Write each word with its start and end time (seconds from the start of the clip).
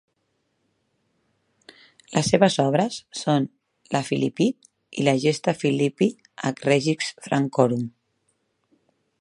Les 2.17 2.31
seves 2.33 2.57
obres 2.63 2.97
són 3.21 3.45
la 3.97 4.01
"Philippide" 4.09 5.03
i 5.03 5.07
la 5.09 5.15
"Gesta 5.27 5.55
Philippi 5.63 6.11
H. 6.25 6.51
regis 6.71 7.15
Francorum". 7.29 7.89